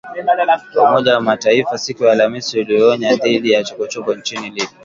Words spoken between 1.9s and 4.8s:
ya Alhamisi ulionya dhidi ya chokochoko nchini Libya